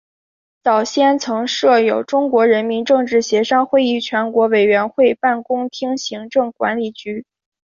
[0.63, 7.23] 早先曾设有中国人民政治协商会议全国委员会办公厅行政管理局。